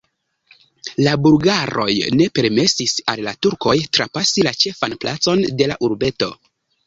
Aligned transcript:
La 1.07 1.11
bulgaroj 1.25 1.91
ne 2.21 2.27
permesis 2.39 2.95
al 3.13 3.21
la 3.27 3.33
turkoj 3.47 3.75
trapasi 3.97 4.47
la 4.49 4.55
ĉefan 4.65 4.97
placon 5.05 5.45
de 5.61 5.69
la 5.73 5.77
urbeto. 5.89 6.33